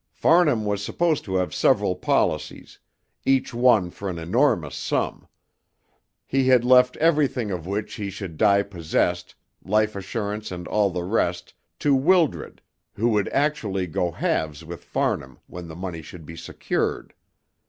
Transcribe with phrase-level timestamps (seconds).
[0.13, 2.79] Farnham was supposed to have several policies,
[3.23, 5.27] each one for an enormous sum;
[6.25, 11.03] he had left everything of which he should die possessed, life assurance and all the
[11.03, 12.63] rest, to Wildred,
[12.95, 17.13] who would actually go halves with Farnham when the money should be secured.